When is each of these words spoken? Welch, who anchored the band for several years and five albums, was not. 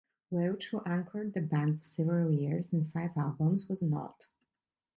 Welch, 0.31 0.69
who 0.71 0.81
anchored 0.83 1.35
the 1.35 1.41
band 1.41 1.83
for 1.83 1.87
several 1.91 2.31
years 2.31 2.73
and 2.73 2.91
five 2.91 3.11
albums, 3.15 3.69
was 3.69 3.83
not. 3.83 4.25